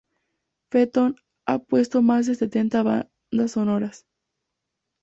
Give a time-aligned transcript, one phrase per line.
[0.71, 1.13] Fenton
[1.45, 4.07] ha compuesto más de setenta bandas sonoras.